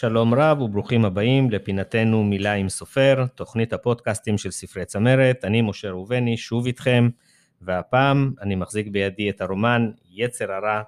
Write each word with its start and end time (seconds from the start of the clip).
שלום 0.00 0.34
רב 0.34 0.60
וברוכים 0.60 1.04
הבאים 1.04 1.50
לפינתנו 1.50 2.24
מילה 2.24 2.52
עם 2.52 2.68
סופר, 2.68 3.24
תוכנית 3.34 3.72
הפודקאסטים 3.72 4.38
של 4.38 4.50
ספרי 4.50 4.84
צמרת. 4.84 5.44
אני 5.44 5.62
משה 5.62 5.90
ראובני, 5.90 6.36
שוב 6.36 6.66
איתכם, 6.66 7.08
והפעם 7.62 8.32
אני 8.40 8.54
מחזיק 8.54 8.88
בידי 8.88 9.30
את 9.30 9.40
הרומן 9.40 9.90
יצר 10.10 10.52
הרע 10.52 10.82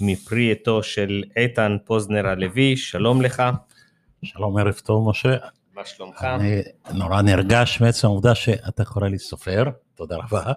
מפרי 0.00 0.52
עטו 0.52 0.82
של 0.82 1.22
איתן 1.36 1.76
פוזנר 1.84 2.26
הלוי, 2.26 2.76
שלום 2.76 3.22
לך. 3.22 3.42
שלום, 4.22 4.58
ערב 4.58 4.74
טוב, 4.74 5.10
משה. 5.10 5.36
מה 5.74 5.84
שלומך? 5.84 6.26
אני 6.34 6.62
נורא 6.94 7.22
נרגש 7.22 7.80
מעצם 7.80 8.06
העובדה 8.06 8.34
שאתה 8.34 8.84
קורא 8.84 9.08
לי 9.08 9.18
סופר, 9.18 9.64
תודה 9.94 10.16
רבה, 10.16 10.52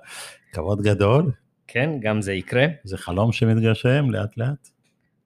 כבוד 0.54 0.82
גדול. 0.82 1.32
כן, 1.68 1.90
גם 2.00 2.22
זה 2.22 2.34
יקרה. 2.34 2.66
זה 2.84 2.98
חלום 2.98 3.32
שמתגשם 3.32 4.10
לאט 4.10 4.38
לאט. 4.38 4.70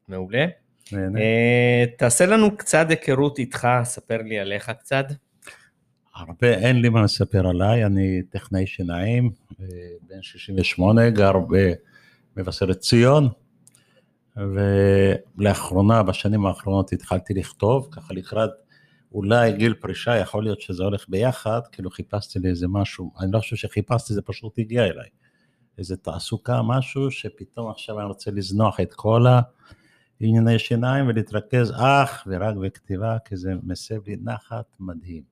מעולה. 0.07 0.62
נהנה. 0.93 1.19
אה, 1.19 1.85
תעשה 1.97 2.25
לנו 2.25 2.57
קצת 2.57 2.85
היכרות 2.89 3.39
איתך, 3.39 3.67
ספר 3.83 4.17
לי 4.17 4.39
עליך 4.39 4.71
קצת. 4.79 5.05
הרבה, 6.15 6.53
אין 6.53 6.81
לי 6.81 6.89
מה 6.89 7.01
לספר 7.01 7.47
עליי, 7.47 7.85
אני 7.85 8.21
טכנאי 8.29 8.67
שיניים, 8.67 9.31
אה, 9.61 9.65
בן 10.09 10.21
68, 10.21 11.09
גר 11.09 11.33
במבשרת 12.35 12.79
ציון, 12.79 13.29
ולאחרונה, 14.37 16.03
בשנים 16.03 16.45
האחרונות 16.45 16.93
התחלתי 16.93 17.33
לכתוב, 17.33 17.87
ככה 17.91 18.13
לקראת 18.13 18.49
אולי 19.11 19.53
גיל 19.53 19.73
פרישה, 19.73 20.17
יכול 20.17 20.43
להיות 20.43 20.61
שזה 20.61 20.83
הולך 20.83 21.05
ביחד, 21.09 21.61
כאילו 21.71 21.91
חיפשתי 21.91 22.39
לי 22.39 22.49
איזה 22.49 22.67
משהו, 22.67 23.11
אני 23.19 23.31
לא 23.31 23.39
חושב 23.39 23.55
שחיפשתי, 23.55 24.13
זה 24.13 24.21
פשוט 24.21 24.59
הגיע 24.59 24.85
אליי. 24.85 25.09
איזה 25.77 25.97
תעסוקה, 25.97 26.61
משהו 26.61 27.11
שפתאום 27.11 27.71
עכשיו 27.71 27.99
אני 27.99 28.07
רוצה 28.07 28.31
לזנוח 28.31 28.79
את 28.79 28.93
כל 28.93 29.25
הענייני 30.23 30.59
שיניים 30.59 31.07
ולהתרכז 31.07 31.71
אך 31.77 32.27
ורק 32.27 32.55
בכתיבה, 32.55 33.17
כי 33.25 33.37
זה 33.37 33.53
מסב 33.63 34.07
לי 34.07 34.15
נחת 34.23 34.65
מדהים, 34.79 35.23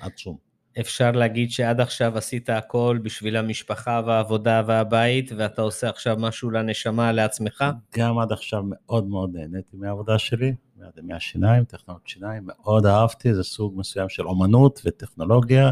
עצום. 0.00 0.36
אפשר 0.80 1.10
להגיד 1.10 1.50
שעד 1.50 1.80
עכשיו 1.80 2.18
עשית 2.18 2.50
הכל 2.50 2.98
בשביל 3.02 3.36
המשפחה 3.36 4.00
והעבודה 4.06 4.62
והבית, 4.66 5.32
ואתה 5.36 5.62
עושה 5.62 5.88
עכשיו 5.88 6.16
משהו 6.18 6.50
לנשמה, 6.50 7.12
לעצמך? 7.12 7.64
גם 7.96 8.18
עד 8.18 8.32
עכשיו 8.32 8.62
מאוד 8.66 9.06
מאוד 9.06 9.30
נהניתי 9.36 9.76
מהעבודה 9.76 10.18
שלי, 10.18 10.54
מהשיניים, 11.02 11.64
טכנולוגיות 11.64 12.08
שיניים, 12.08 12.42
מאוד 12.46 12.86
אהבתי, 12.86 13.34
זה 13.34 13.42
סוג 13.42 13.74
מסוים 13.76 14.08
של 14.08 14.26
אומנות 14.26 14.80
וטכנולוגיה, 14.84 15.70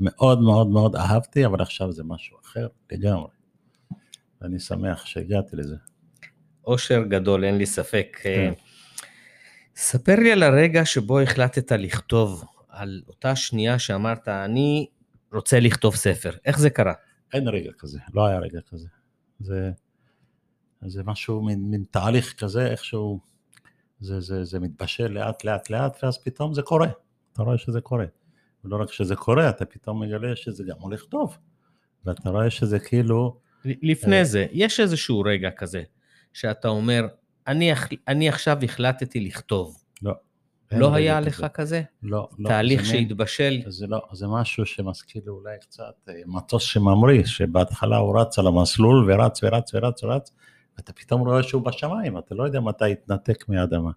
מאוד 0.00 0.40
מאוד 0.40 0.68
מאוד 0.68 0.96
אהבתי, 0.96 1.46
אבל 1.46 1.62
עכשיו 1.62 1.92
זה 1.92 2.04
משהו 2.04 2.36
אחר 2.44 2.68
לגמרי. 2.92 3.30
ואני 4.40 4.58
שמח 4.58 5.06
שהגעתי 5.06 5.56
לזה. 5.56 5.76
אושר 6.66 7.02
גדול, 7.02 7.44
אין 7.44 7.58
לי 7.58 7.66
ספק. 7.66 8.18
כן. 8.22 8.52
ספר 9.76 10.14
לי 10.16 10.32
על 10.32 10.42
הרגע 10.42 10.84
שבו 10.84 11.20
החלטת 11.20 11.72
לכתוב, 11.72 12.44
על 12.68 13.02
אותה 13.08 13.36
שנייה 13.36 13.78
שאמרת, 13.78 14.28
אני 14.28 14.86
רוצה 15.32 15.60
לכתוב 15.60 15.96
ספר. 15.96 16.30
איך 16.44 16.58
זה 16.58 16.70
קרה? 16.70 16.92
אין 17.34 17.48
רגע 17.48 17.70
כזה, 17.78 17.98
לא 18.14 18.26
היה 18.26 18.38
רגע 18.38 18.60
כזה. 18.70 18.88
זה, 19.40 19.70
זה 20.86 21.02
משהו, 21.02 21.42
מין, 21.42 21.70
מין 21.70 21.84
תהליך 21.90 22.34
כזה, 22.38 22.66
איכשהו, 22.66 23.20
זה, 24.00 24.20
זה, 24.20 24.44
זה 24.44 24.60
מתבשל 24.60 25.08
לאט 25.08 25.44
לאט 25.44 25.70
לאט, 25.70 25.98
ואז 26.02 26.18
פתאום 26.24 26.54
זה 26.54 26.62
קורה. 26.62 26.88
אתה 27.32 27.42
רואה 27.42 27.58
שזה 27.58 27.80
קורה. 27.80 28.06
ולא 28.64 28.76
רק 28.82 28.92
שזה 28.92 29.16
קורה, 29.16 29.48
אתה 29.48 29.64
פתאום 29.64 30.02
מגלה 30.02 30.36
שזה 30.36 30.64
גם 30.64 30.76
הולך 30.78 31.04
טוב. 31.04 31.38
ואתה 32.04 32.30
רואה 32.30 32.50
שזה 32.50 32.78
כאילו, 32.78 33.40
לפני 33.64 34.18
אה. 34.18 34.24
זה, 34.24 34.46
יש 34.52 34.80
איזשהו 34.80 35.20
רגע 35.20 35.50
כזה, 35.50 35.82
שאתה 36.34 36.68
אומר, 36.68 37.06
אני, 37.46 37.72
אני 38.08 38.28
עכשיו 38.28 38.58
החלטתי 38.62 39.20
לכתוב. 39.20 39.84
לא. 40.02 40.12
לא 40.72 40.94
היה 40.94 41.20
כזה. 41.20 41.28
לך 41.28 41.46
כזה? 41.54 41.82
לא, 42.02 42.28
לא. 42.38 42.48
תהליך 42.48 42.82
זה 42.82 42.88
שהתבשל? 42.88 43.62
זה 43.66 43.86
לא, 43.86 44.02
זה 44.12 44.26
משהו 44.28 44.66
שמזכיר 44.66 45.22
לי 45.24 45.30
אולי 45.30 45.56
קצת 45.60 45.94
אה, 46.08 46.14
מטוס 46.26 46.62
שממריא, 46.62 47.24
שבהתחלה 47.24 47.96
הוא 47.96 48.20
רץ 48.20 48.38
על 48.38 48.46
המסלול 48.46 49.12
ורץ 49.12 49.40
ורץ 49.42 49.74
ורץ 49.74 50.04
ורץ, 50.04 50.30
ואתה 50.76 50.92
פתאום 50.92 51.20
רואה 51.20 51.42
שהוא 51.42 51.62
בשמיים, 51.62 52.18
אתה 52.18 52.34
לא 52.34 52.44
יודע 52.44 52.60
מתי 52.60 52.90
יתנתק 52.90 53.48
מהאדמה. 53.48 53.90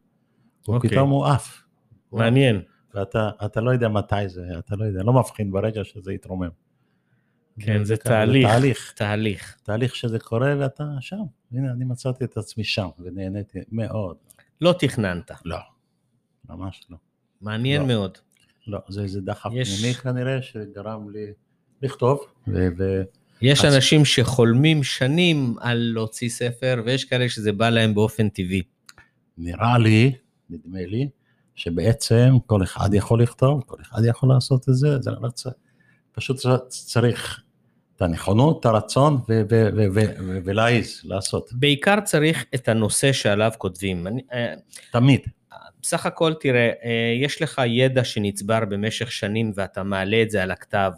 אוקיי. 0.68 0.98
הוא 0.98 1.26
עף. 1.26 1.64
הוא 2.10 2.20
עף. 2.20 2.24
מעניין. 2.24 2.62
ואתה 2.94 3.30
אתה 3.46 3.62
לא 3.62 3.72
יודע 3.72 3.88
מתי 3.88 4.30
זה, 4.30 4.42
אתה 4.60 4.76
לא 4.76 4.86
יודע, 4.86 5.04
לא 5.04 5.14
מבחין 5.14 5.52
ברגע 5.52 5.84
שזה 5.84 6.14
יתרומם. 6.14 6.50
כן, 7.60 7.84
זה 7.84 7.98
ככה, 7.98 8.10
תהליך. 8.10 8.48
תהליך, 8.48 8.94
תהליך. 8.96 9.58
תהליך 9.64 9.96
שזה 9.96 10.20
קורה 10.20 10.56
ואתה 10.60 10.84
שם. 11.00 11.24
הנה, 11.52 11.72
אני 11.72 11.86
מצאתי 11.86 12.24
את 12.24 12.38
עצמי 12.38 12.64
שם, 12.64 12.88
ונהניתי 13.00 13.60
מאוד. 13.72 14.18
לא 14.62 14.74
תכננת. 14.80 15.32
לא, 15.46 15.58
ממש 16.50 16.82
לא. 16.90 16.98
מעניין 17.42 17.82
לא. 17.82 17.88
מאוד. 17.88 18.18
לא, 18.68 18.80
זה 18.90 19.02
איזה 19.02 19.22
דחף 19.22 19.50
יש- 19.54 19.80
פנימי 19.80 19.94
כנראה, 19.94 20.42
שגרם 20.42 21.10
לי 21.10 21.26
לכתוב, 21.82 22.20
ו... 22.48 22.68
ו... 22.78 23.02
יש 23.42 23.66
אז- 23.66 23.76
אנשים 23.76 24.06
שחולמים 24.06 24.84
שנים 24.84 25.56
על 25.60 25.78
להוציא 25.94 26.30
ספר, 26.30 26.82
ויש 26.86 27.06
כאלה 27.06 27.30
שזה 27.30 27.52
בא 27.52 27.70
להם 27.70 27.94
באופן 27.96 28.30
טבעי. 28.30 28.62
נראה 29.38 29.78
לי, 29.78 30.16
נדמה 30.50 30.80
לי, 30.86 31.10
שבעצם 31.56 32.30
כל 32.46 32.64
אחד 32.64 32.90
יכול 32.94 33.22
לכתוב, 33.22 33.64
כל 33.66 33.78
אחד 33.82 34.02
יכול 34.06 34.30
לעשות 34.30 34.70
את 34.70 34.76
זה, 34.76 35.00
זה 35.02 35.12
לא 35.12 35.30
צריך, 35.30 35.56
פשוט 36.12 36.38
צריך 36.70 37.44
את 37.98 38.02
הנכונות, 38.02 38.60
את 38.60 38.66
הרצון 38.66 39.20
ולהעיז, 40.46 41.02
לעשות, 41.06 41.50
בעיקר 41.54 42.00
צריך 42.00 42.46
את 42.56 42.68
הנושא 42.68 43.12
שעליו 43.12 43.52
כותבים. 43.58 44.08
אה, 44.34 44.54
תמיד. 44.92 45.20
בסך 45.82 46.06
הכל, 46.06 46.34
תראה, 46.34 46.72
אה, 46.84 47.14
יש 47.22 47.42
לך 47.42 47.62
ידע 47.66 48.04
שנצבר 48.04 48.60
במשך 48.70 49.12
שנים 49.12 49.52
ואתה 49.56 49.84
מעלה 49.84 50.22
את 50.22 50.30
זה 50.30 50.44
על 50.44 50.52
הכתב, 50.52 50.92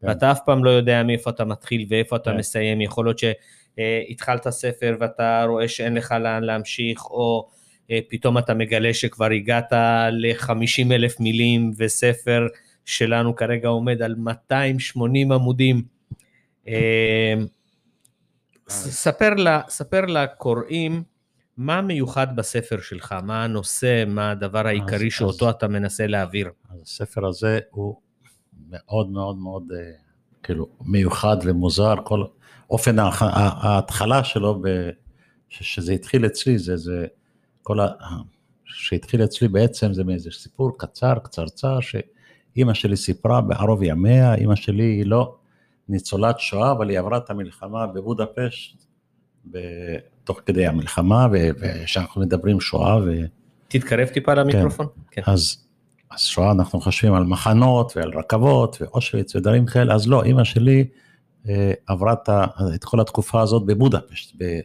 כן. 0.00 0.08
ואתה 0.08 0.32
אף 0.32 0.40
פעם 0.46 0.64
לא 0.64 0.70
יודע 0.70 1.02
מאיפה 1.02 1.30
אתה 1.30 1.44
מתחיל 1.44 1.86
ואיפה 1.88 2.16
אתה 2.16 2.30
כן. 2.30 2.36
מסיים, 2.36 2.80
יכול 2.80 3.06
להיות 3.06 3.18
שהתחלת 3.18 4.48
ספר 4.48 4.96
ואתה 5.00 5.44
רואה 5.48 5.68
שאין 5.68 5.94
לך 5.94 6.12
לאן 6.12 6.44
להמשיך, 6.44 7.04
או 7.04 7.48
אה, 7.90 7.98
פתאום 8.08 8.38
אתה 8.38 8.54
מגלה 8.54 8.94
שכבר 8.94 9.30
הגעת 9.30 9.72
ל-50 10.12 10.92
אלף 10.92 11.20
מילים, 11.20 11.72
וספר 11.76 12.46
שלנו 12.84 13.36
כרגע 13.36 13.68
עומד 13.68 14.02
על 14.02 14.14
280 14.14 15.32
עמודים. 15.32 15.82
אה, 16.68 17.34
ס- 18.68 18.88
ספר, 19.02 19.34
לה, 19.34 19.60
ספר 19.68 20.00
לקוראים 20.06 21.02
מה 21.56 21.80
מיוחד 21.80 22.36
בספר 22.36 22.80
שלך, 22.80 23.14
מה 23.22 23.44
הנושא, 23.44 24.04
מה 24.06 24.30
הדבר 24.30 24.66
העיקרי 24.66 25.06
אז- 25.06 25.12
שאותו 25.12 25.48
אז- 25.48 25.54
אתה 25.54 25.68
מנסה 25.68 26.06
להעביר. 26.06 26.50
אז 26.70 26.80
הספר 26.82 27.26
הזה 27.26 27.58
הוא 27.70 27.96
מאוד 28.70 29.10
מאוד 29.10 29.36
מאוד 29.36 29.62
אה, 29.76 29.90
כאילו 30.42 30.68
מיוחד 30.84 31.36
ומוזר, 31.44 31.94
כל 32.04 32.24
אופן 32.70 32.96
ההתחלה 32.98 34.24
שלו, 34.24 34.60
ב, 34.62 34.66
ש- 35.48 35.74
שזה 35.74 35.92
התחיל 35.92 36.26
אצלי, 36.26 36.58
זה, 36.58 36.76
זה 36.76 37.06
כל 37.62 37.80
ה... 37.80 37.86
שהתחיל 38.64 39.24
אצלי 39.24 39.48
בעצם 39.48 39.92
זה 39.92 40.04
מאיזה 40.04 40.30
סיפור 40.30 40.78
קצר, 40.78 41.14
קצרצר, 41.24 41.78
שאימא 41.80 42.74
שלי 42.74 42.96
סיפרה 42.96 43.40
בערוב 43.40 43.82
ימיה, 43.82 44.34
אימא 44.34 44.54
שלי 44.54 44.82
היא 44.84 45.06
לא 45.06 45.34
ניצולת 45.92 46.40
שואה, 46.40 46.72
אבל 46.72 46.88
היא 46.90 46.98
עברה 46.98 47.18
את 47.18 47.30
המלחמה 47.30 47.86
בבודפשט, 47.86 48.84
תוך 50.24 50.40
כדי 50.46 50.66
המלחמה, 50.66 51.26
ו- 51.32 51.50
ושאנחנו 51.60 52.20
מדברים 52.20 52.60
שואה, 52.60 52.96
ו... 52.96 53.10
תתקרב 53.68 54.08
טיפה 54.08 54.34
למיקרופון. 54.34 54.86
כן. 55.10 55.22
אז, 55.26 55.64
אז 56.10 56.20
שואה 56.20 56.52
אנחנו 56.52 56.80
חושבים 56.80 57.14
על 57.14 57.24
מחנות 57.24 57.92
ועל 57.96 58.12
רכבות 58.18 58.76
ואושוויץ 58.80 59.36
ודברים 59.36 59.66
כאלה, 59.66 59.94
אז 59.94 60.08
לא, 60.08 60.22
אימא 60.22 60.44
שלי 60.44 60.84
אה, 61.48 61.72
עברה 61.86 62.12
את, 62.74 62.84
כל 62.84 63.00
התקופה 63.00 63.40
הזאת 63.40 63.66
בבודפשט, 63.66 64.34
ב, 64.38 64.60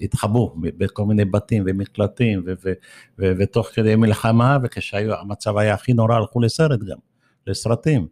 התחבאו 0.00 0.54
בכל 0.56 1.04
מיני 1.04 1.24
בתים 1.24 1.62
ומקלטים 1.66 2.42
ו, 2.46 2.52
ו, 2.64 2.72
ו, 3.18 3.32
ותוך 3.38 3.66
כדי 3.66 3.96
מלחמה 3.96 4.58
וכשהמצב 4.62 5.56
היה 5.56 5.74
הכי 5.74 5.92
נורא 5.92 6.14
הלכו 6.14 6.40
לסרט 6.40 6.80
גם, 6.80 6.98
לסרטים, 7.46 8.06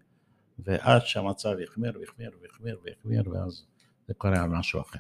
ועד 0.64 1.00
שהמצב 1.04 1.50
החמיר 1.68 1.92
והחמיר 2.00 2.30
והחמיר 2.42 2.76
והחמיר 2.84 3.22
ואז 3.30 3.62
זה 4.08 4.14
קורה 4.14 4.42
על 4.42 4.48
משהו 4.48 4.80
אחר. 4.80 4.98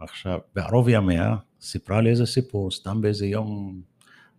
עכשיו, 0.00 0.38
בערוב 0.54 0.88
ימיה 0.88 1.36
סיפרה 1.60 2.00
לי 2.00 2.10
איזה 2.10 2.26
סיפור, 2.26 2.70
סתם 2.70 3.00
באיזה 3.00 3.26
יום 3.26 3.80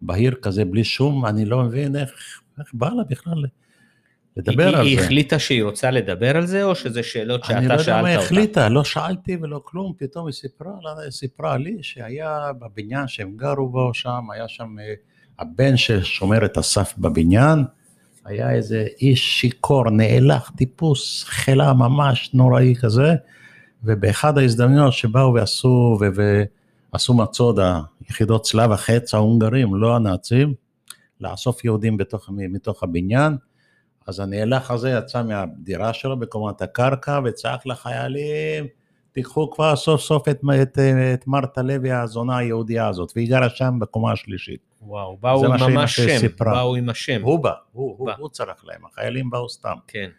בהיר 0.02 0.36
כזה, 0.42 0.66
בלי 0.66 0.84
שום, 0.84 1.26
אני 1.26 1.46
לא 1.46 1.64
מבין 1.64 1.96
איך, 1.96 2.42
איך 2.60 2.74
בא 2.74 2.90
לה 2.90 3.04
בכלל 3.10 3.44
לדבר 4.38 4.68
היא, 4.68 4.78
על 4.78 4.86
היא 4.86 5.00
זה. 5.00 5.06
החליטה 5.06 5.40
שהיא 5.40 5.64
רוצה 5.64 5.92
לדבר 5.92 6.38
על 6.38 6.46
זה, 6.46 6.64
או 6.64 6.76
שזה 6.76 7.04
שאלות 7.04 7.44
שאתה 7.44 7.58
אני 7.58 7.68
לא 7.68 7.74
יודע 7.74 7.84
שאלת 7.84 8.02
מה 8.04 8.16
אותה? 8.16 8.26
החליטה, 8.26 8.70
לא 8.70 8.84
שאלתי 8.84 9.38
ולא 9.42 9.62
כלום, 9.66 9.94
פתאום 9.98 10.26
היא 10.26 10.34
סיפרה, 10.34 10.72
לה- 10.82 11.12
סיפרה 11.12 11.58
לי 11.58 11.78
שהיה 11.82 12.40
בבניין 12.60 13.08
שהם 13.08 13.38
גרו 13.38 13.70
בו 13.70 13.94
שם, 13.94 14.32
היה 14.34 14.48
שם 14.48 14.76
אה, 14.80 14.94
הבן 15.40 15.78
ששומר 15.78 16.46
את 16.46 16.58
הסף 16.58 16.94
בבניין, 16.98 17.60
היה 18.26 18.52
איזה 18.52 18.88
איש 19.02 19.42
שיכור, 19.42 19.90
נאלח, 19.90 20.52
טיפוס, 20.58 21.24
חילה 21.24 21.74
ממש 21.74 22.30
נוראי 22.34 22.74
כזה, 22.82 23.16
ובאחד 23.84 24.38
ההזדמנויות 24.38 24.94
שבאו 24.94 25.34
ועשו, 25.34 25.98
ו- 26.02 26.44
ועשו 26.94 27.14
מצוד 27.14 27.60
היחידות 28.02 28.44
צלב 28.44 28.72
החץ 28.72 29.14
ההונגרים, 29.14 29.76
לא 29.76 29.96
הנאצים, 29.96 30.54
לאסוף 31.22 31.66
יהודים 31.66 31.98
בתוך, 31.98 32.30
מתוך 32.30 32.84
הבניין, 32.84 33.38
אז 34.08 34.20
הנאלח 34.20 34.72
הזה 34.72 34.90
יצא 34.90 35.24
מהדירה 35.24 35.94
שלו 35.94 36.20
בקומת 36.20 36.62
הקרקע 36.62 37.20
וצעק 37.26 37.66
לחיילים, 37.66 38.66
תיקחו 39.12 39.52
כבר 39.52 39.76
סוף 39.76 40.02
סוף 40.02 40.28
את, 40.28 40.42
את, 40.62 40.78
את 41.14 41.28
מרתה 41.28 41.62
לוי 41.62 41.92
הזונה 41.92 42.38
היהודייה 42.38 42.88
הזאת, 42.88 43.12
והיא 43.16 43.30
גרה 43.30 43.50
שם 43.50 43.78
בקומה 43.80 44.12
השלישית. 44.12 44.69
וואו, 44.82 45.18
באו 45.18 45.46
עם 45.46 45.74
ממש 45.74 46.00
שם, 46.00 46.20
סיפרה. 46.20 46.54
באו 46.54 46.76
עם 46.76 46.90
השם. 46.90 47.22
הוא 47.22 47.44
בא, 47.44 47.54
הוא, 47.72 47.96
הוא, 47.98 48.12
הוא 48.18 48.30
צרח 48.30 48.66
להם, 48.66 48.86
החיילים 48.86 49.30
באו 49.30 49.50
סתם. 49.50 49.76
כן. 49.88 50.10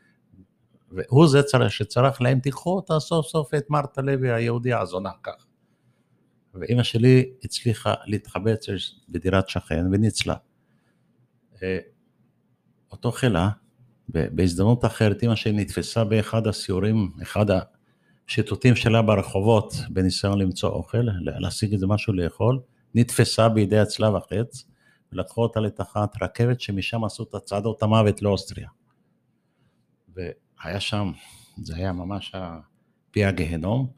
והוא 0.90 1.28
זה 1.28 1.42
צריך, 1.42 1.72
שצרח 1.72 2.20
להם, 2.20 2.40
תיקחו 2.40 2.76
אותה 2.76 3.00
סוף 3.00 3.26
סוף 3.26 3.54
את 3.54 3.70
מרתה 3.70 4.02
לוי 4.02 4.32
היהודייה 4.32 4.80
הזונה 4.80 5.10
כך. 5.22 5.46
ואימא 6.54 6.82
שלי 6.82 7.30
הצליחה 7.44 7.94
להתחבץ 8.06 8.66
בדירת 9.08 9.48
שכן 9.48 9.86
וניצלה. 9.92 10.34
אה, 11.62 11.78
אותו 12.92 13.12
חילה, 13.12 13.48
בהזדמנות 14.08 14.84
אחרת, 14.84 15.22
אימא 15.22 15.34
שלי 15.34 15.52
נתפסה 15.52 16.04
באחד 16.04 16.46
הסיורים, 16.46 17.10
אחד 17.22 17.46
השיטוטים 18.28 18.76
שלה 18.76 19.02
ברחובות, 19.02 19.74
בניסיון 19.90 20.38
למצוא 20.38 20.70
אוכל, 20.70 21.06
להשיג 21.20 21.72
איזה 21.72 21.86
משהו 21.86 22.12
לאכול, 22.12 22.60
נתפסה 22.94 23.48
בידי 23.48 23.78
הצלב 23.78 24.14
החץ, 24.14 24.64
ולקחו 25.12 25.42
אותה 25.42 25.60
לתחנת 25.60 26.22
רכבת 26.22 26.60
שמשם 26.60 27.04
עשו 27.04 27.22
את 27.22 27.34
הצעדות 27.34 27.82
המוות 27.82 28.22
לאוסטריה. 28.22 28.68
והיה 30.14 30.80
שם, 30.80 31.12
זה 31.62 31.76
היה 31.76 31.92
ממש 31.92 32.34
פי 33.10 33.24
הגהנום, 33.24 33.90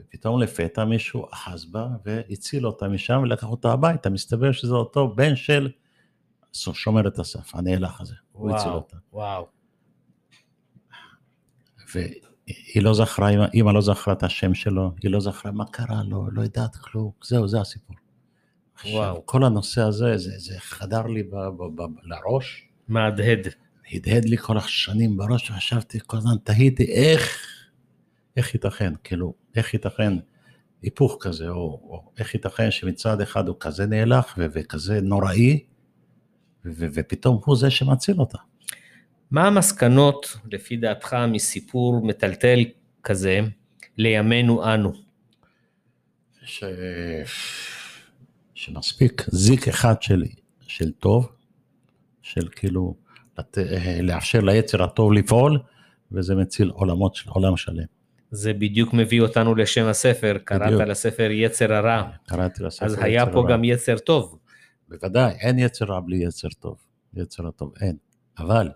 ופתאום 0.00 0.40
לפתע 0.40 0.84
מישהו 0.84 1.26
אחז 1.32 1.64
בה 1.64 1.88
והציל 2.04 2.66
אותה 2.66 2.88
משם 2.88 3.20
ולקח 3.22 3.46
אותה 3.46 3.72
הביתה, 3.72 4.10
מסתבר 4.10 4.52
שזה 4.52 4.74
אותו 4.74 5.14
בן 5.14 5.36
של 5.36 5.70
שומר 6.52 7.08
את 7.08 7.18
הסף, 7.18 7.54
הנאלח 7.54 8.00
הזה, 8.00 8.14
הוא 8.32 8.50
הציל 8.50 8.70
אותה. 8.70 8.96
וואו. 9.12 9.46
והיא 11.94 12.82
לא 12.82 12.94
זכרה, 12.94 13.28
אימא 13.54 13.70
לא 13.70 13.80
זכרה 13.80 14.14
את 14.14 14.22
השם 14.22 14.54
שלו, 14.54 14.92
היא 15.02 15.10
לא 15.10 15.20
זכרה 15.20 15.52
מה 15.52 15.64
קרה 15.64 16.02
לו, 16.02 16.30
לא 16.30 16.42
יודעת 16.42 16.76
כלום, 16.76 17.10
זהו, 17.24 17.48
זה 17.48 17.60
הסיפור. 17.60 17.96
וואו. 18.86 19.26
כל 19.26 19.44
הנושא 19.44 19.80
הזה, 19.80 20.16
זה, 20.16 20.38
זה 20.38 20.54
חדר 20.58 21.06
לי 21.06 21.22
ב, 21.22 21.34
ב, 21.34 21.62
ב, 21.74 21.82
לראש. 22.02 22.68
מהדהד. 22.88 23.48
הדהד 23.92 24.24
לי 24.24 24.36
כל 24.36 24.58
השנים 24.58 25.16
בראש, 25.16 25.50
וחשבתי 25.50 25.98
כל 26.06 26.16
הזמן, 26.16 26.36
תהיתי 26.44 26.84
איך, 26.84 27.46
איך 28.36 28.54
ייתכן, 28.54 28.92
כאילו, 29.04 29.34
איך 29.56 29.74
ייתכן 29.74 30.12
היפוך 30.82 31.16
כזה, 31.20 31.48
או, 31.48 31.80
או 31.82 32.12
איך 32.18 32.34
ייתכן 32.34 32.70
שמצד 32.70 33.20
אחד 33.20 33.48
הוא 33.48 33.56
כזה 33.60 33.86
נאלח 33.86 34.34
ו, 34.38 34.46
וכזה 34.52 35.00
נוראי, 35.00 35.64
ו, 36.64 36.86
ופתאום 36.94 37.40
הוא 37.44 37.56
זה 37.56 37.70
שמציל 37.70 38.20
אותה. 38.20 38.38
מה 39.30 39.46
המסקנות, 39.46 40.36
לפי 40.52 40.76
דעתך, 40.76 41.16
מסיפור 41.28 42.06
מטלטל 42.06 42.64
כזה 43.02 43.40
לימינו 43.96 44.74
אנו? 44.74 44.92
ש... 46.44 46.64
שמספיק 48.58 49.22
זיק 49.28 49.68
אחד 49.68 50.02
של, 50.02 50.24
של 50.60 50.92
טוב, 50.92 51.32
של 52.22 52.48
כאילו 52.48 52.94
לת... 53.38 53.58
לאפשר 54.02 54.40
ליצר 54.40 54.82
הטוב 54.82 55.12
לפעול, 55.12 55.58
וזה 56.12 56.34
מציל 56.34 56.68
עולמות 56.68 57.14
של 57.14 57.30
עולם 57.30 57.56
שלם. 57.56 57.84
זה 58.30 58.52
בדיוק 58.52 58.94
מביא 58.94 59.20
אותנו 59.20 59.54
לשם 59.54 59.86
הספר, 59.86 60.36
קראת 60.44 60.62
בדיוק. 60.62 60.82
לספר 60.82 61.30
יצר 61.30 61.72
הרע. 61.72 62.10
קראתי 62.26 62.62
לספר 62.62 62.86
יצר 62.86 62.94
הרע. 62.94 63.02
אז 63.02 63.04
היה 63.04 63.26
פה 63.26 63.38
הרע. 63.38 63.50
גם 63.50 63.64
יצר 63.64 63.98
טוב. 63.98 64.38
בוודאי, 64.88 65.32
אין 65.32 65.58
יצר 65.58 65.84
רע 65.84 66.00
בלי 66.00 66.16
יצר 66.16 66.48
טוב. 66.48 66.76
יצר 67.14 67.46
הטוב, 67.46 67.72
אין. 67.80 67.96
אבל, 68.38 68.70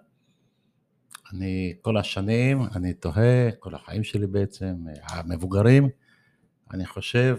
אני 1.33 1.75
כל 1.81 1.97
השנים, 1.97 2.63
אני 2.75 2.95
תוהה, 2.95 3.51
כל 3.59 3.75
החיים 3.75 4.05
שלי 4.05 4.27
בעצם, 4.27 4.75
המבוגרים, 5.03 5.89
אני 6.73 6.87
חושב, 6.87 7.39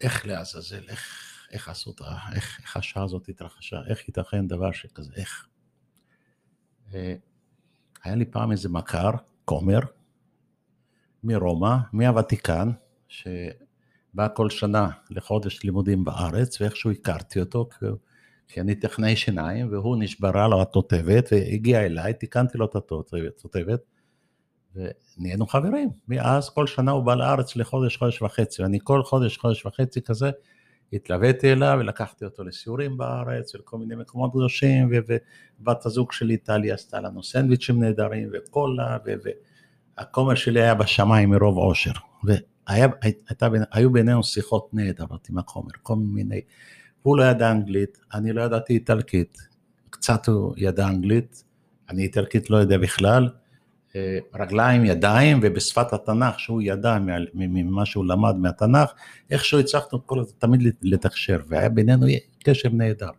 איך 0.00 0.26
לעזאזל, 0.26 0.82
איך, 0.88 1.27
איך 1.50 1.68
עשו 1.68 1.90
את 1.90 2.00
ה... 2.00 2.18
איך, 2.34 2.60
איך 2.62 2.76
השעה 2.76 3.04
הזאת 3.04 3.28
התרחשה, 3.28 3.76
איך 3.88 4.08
ייתכן 4.08 4.48
דבר 4.48 4.72
שכזה, 4.72 5.12
איך. 5.16 5.46
אה, 6.94 7.14
היה 8.04 8.14
לי 8.14 8.24
פעם 8.24 8.52
איזה 8.52 8.68
מכר, 8.68 9.10
כומר, 9.44 9.78
מרומא, 11.24 11.76
מהוותיקן, 11.92 12.70
שבא 13.08 14.28
כל 14.34 14.50
שנה 14.50 14.88
לחודש 15.10 15.64
לימודים 15.64 16.04
בארץ, 16.04 16.60
ואיכשהו 16.60 16.90
הכרתי 16.90 17.40
אותו, 17.40 17.68
כי 18.48 18.60
אני 18.60 18.74
טכנאי 18.74 19.16
שיניים, 19.16 19.72
והוא 19.72 19.96
נשברה 19.98 20.48
לו 20.48 20.62
התותבת, 20.62 21.28
והגיע 21.32 21.86
אליי, 21.86 22.14
תיקנתי 22.14 22.58
לו 22.58 22.66
את 22.66 22.76
התותבת, 22.76 23.82
ונהיינו 24.74 25.46
חברים. 25.46 25.88
מאז 26.08 26.50
כל 26.50 26.66
שנה 26.66 26.90
הוא 26.90 27.04
בא 27.04 27.14
לארץ 27.14 27.56
לחודש, 27.56 27.96
חודש 27.96 28.22
וחצי, 28.22 28.62
ואני 28.62 28.78
כל 28.84 29.02
חודש, 29.02 29.38
חודש 29.38 29.66
וחצי 29.66 30.02
כזה, 30.02 30.30
התלוויתי 30.92 31.52
אליו 31.52 31.76
ולקחתי 31.80 32.24
אותו 32.24 32.44
לסיורים 32.44 32.96
בארץ 32.96 33.54
ולכל 33.54 33.78
מיני 33.78 33.94
מקומות 33.94 34.30
קדושים 34.32 34.90
ובת 34.92 35.86
הזוג 35.86 36.12
שלי 36.12 36.36
טלי 36.36 36.72
עשתה 36.72 37.00
לנו 37.00 37.22
סנדוויצ'ים 37.22 37.80
נהדרים 37.80 38.30
וקולה 38.32 38.96
והכומר 39.98 40.34
שלי 40.34 40.62
היה 40.62 40.74
בשמיים 40.74 41.30
מרוב 41.30 41.56
עושר. 41.56 41.92
והיו 42.24 43.90
בינינו 43.92 44.22
שיחות 44.22 44.68
נהדרות 44.72 45.28
עם 45.30 45.38
הכומר, 45.38 45.70
כל 45.82 45.96
מיני, 45.96 46.40
הוא 47.02 47.18
לא 47.18 47.24
ידע 47.24 47.50
אנגלית, 47.50 47.98
אני 48.14 48.32
לא 48.32 48.42
ידעתי 48.42 48.72
איטלקית, 48.72 49.38
קצת 49.90 50.28
הוא 50.28 50.54
ידע 50.56 50.88
אנגלית, 50.88 51.44
אני 51.90 52.02
איטלקית 52.02 52.50
לא 52.50 52.56
יודע 52.56 52.78
בכלל, 52.78 53.28
רגליים, 54.34 54.84
ידיים, 54.84 55.40
ובשפת 55.42 55.92
התנ"ך, 55.92 56.40
שהוא 56.40 56.62
ידע 56.62 56.98
ממה 57.34 57.86
שהוא 57.86 58.04
למד 58.04 58.36
מהתנ"ך, 58.36 58.90
איכשהו 59.30 59.60
הצלחנו 59.60 60.06
כל 60.06 60.20
הזמן 60.20 60.38
תמיד 60.38 60.74
לתקשר, 60.82 61.38
והיה 61.48 61.68
בינינו 61.68 62.06
קשר 62.44 62.68
נהדר. 62.72 63.10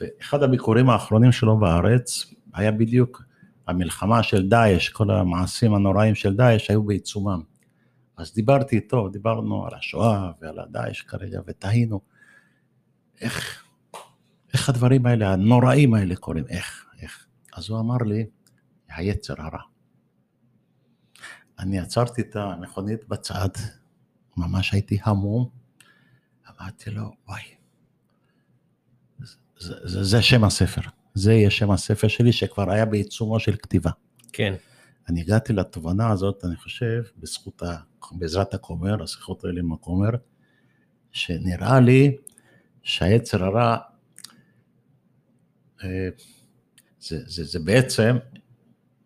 ואחד 0.00 0.42
הביקורים 0.42 0.90
האחרונים 0.90 1.32
שלו 1.32 1.58
בארץ, 1.58 2.34
היה 2.54 2.70
בדיוק 2.70 3.22
המלחמה 3.66 4.22
של 4.22 4.48
דאעש, 4.48 4.88
כל 4.88 5.10
המעשים 5.10 5.74
הנוראים 5.74 6.14
של 6.14 6.36
דאעש 6.36 6.70
היו 6.70 6.82
בעיצומם. 6.82 7.40
אז 8.16 8.34
דיברתי 8.34 8.76
איתו, 8.76 9.08
דיברנו 9.08 9.66
על 9.66 9.74
השואה 9.74 10.30
ועל 10.40 10.58
הדאעש 10.58 11.00
כרגע, 11.00 11.40
ותהינו 11.46 12.00
איך, 13.20 13.64
איך 14.52 14.68
הדברים 14.68 15.06
האלה, 15.06 15.32
הנוראים 15.32 15.94
האלה 15.94 16.16
קורים, 16.16 16.44
איך, 16.48 16.86
איך. 17.02 17.26
אז 17.56 17.70
הוא 17.70 17.80
אמר 17.80 17.96
לי, 18.06 18.26
היצר 18.88 19.34
הרע. 19.38 19.60
אני 21.58 21.78
עצרתי 21.78 22.22
את 22.22 22.36
המכונית 22.36 23.08
בצד, 23.08 23.48
ממש 24.36 24.72
הייתי 24.72 24.98
המום, 25.02 25.48
אמרתי 26.50 26.90
לו, 26.90 27.12
וואי, 27.28 27.42
זה, 29.58 29.74
זה, 29.84 30.04
זה 30.04 30.22
שם 30.22 30.44
הספר, 30.44 30.80
זה 31.14 31.32
יהיה 31.32 31.50
שם 31.50 31.70
הספר 31.70 32.08
שלי 32.08 32.32
שכבר 32.32 32.70
היה 32.70 32.84
בעיצומו 32.84 33.40
של 33.40 33.56
כתיבה. 33.56 33.90
כן. 34.32 34.54
אני 35.08 35.20
הגעתי 35.20 35.52
לתובנה 35.52 36.10
הזאת, 36.10 36.44
אני 36.44 36.56
חושב, 36.56 37.02
בזכות, 37.16 37.62
ה, 37.62 37.76
בעזרת 38.12 38.54
הכומר, 38.54 39.02
השיחות 39.02 39.44
האלה 39.44 39.60
עם 39.60 39.72
הכומר, 39.72 40.10
שנראה 41.12 41.80
לי 41.80 42.16
שהיצר 42.82 43.44
הרע, 43.44 43.76
אה, 45.84 46.08
זה, 47.00 47.18
זה, 47.26 47.44
זה 47.44 47.58
בעצם 47.58 48.16